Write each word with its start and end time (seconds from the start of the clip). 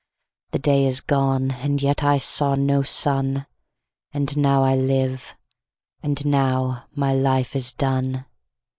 5The 0.51 0.61
day 0.63 0.85
is 0.87 0.99
gone 1.01 1.51
and 1.51 1.79
yet 1.79 2.03
I 2.03 2.17
saw 2.17 2.55
no 2.55 2.81
sun,6And 2.81 4.35
now 4.35 4.63
I 4.63 4.73
live, 4.75 5.35
and 6.01 6.25
now 6.25 6.85
my 6.95 7.13
life 7.13 7.55
is 7.55 7.71
done. 7.71 8.25